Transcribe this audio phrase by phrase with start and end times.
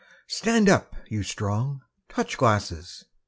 [0.29, 1.83] Stand up, you Strong!
[2.09, 3.05] Touch glasses!